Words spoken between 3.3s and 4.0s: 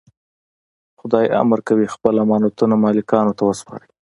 ته وسپارئ.